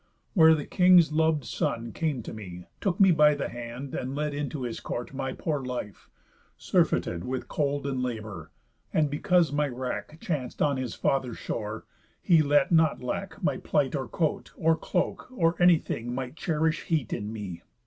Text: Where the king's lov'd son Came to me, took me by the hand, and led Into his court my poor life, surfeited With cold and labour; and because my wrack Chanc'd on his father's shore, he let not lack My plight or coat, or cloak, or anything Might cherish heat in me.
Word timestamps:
Where 0.33 0.55
the 0.55 0.65
king's 0.65 1.11
lov'd 1.11 1.45
son 1.45 1.91
Came 1.91 2.23
to 2.23 2.33
me, 2.33 2.65
took 2.79 2.99
me 2.99 3.11
by 3.11 3.35
the 3.35 3.49
hand, 3.49 3.93
and 3.93 4.15
led 4.15 4.33
Into 4.33 4.63
his 4.63 4.79
court 4.79 5.13
my 5.13 5.31
poor 5.31 5.63
life, 5.63 6.09
surfeited 6.57 7.23
With 7.23 7.47
cold 7.47 7.85
and 7.85 8.01
labour; 8.01 8.49
and 8.91 9.11
because 9.11 9.51
my 9.53 9.67
wrack 9.67 10.19
Chanc'd 10.19 10.59
on 10.59 10.77
his 10.77 10.95
father's 10.95 11.37
shore, 11.37 11.85
he 12.19 12.41
let 12.41 12.71
not 12.71 13.03
lack 13.03 13.43
My 13.43 13.57
plight 13.57 13.93
or 13.95 14.07
coat, 14.07 14.53
or 14.55 14.75
cloak, 14.75 15.27
or 15.31 15.55
anything 15.61 16.15
Might 16.15 16.35
cherish 16.35 16.85
heat 16.85 17.13
in 17.13 17.31
me. 17.31 17.61